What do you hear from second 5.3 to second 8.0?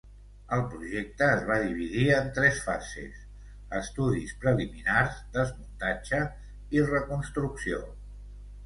desmuntatge i reconstrucció.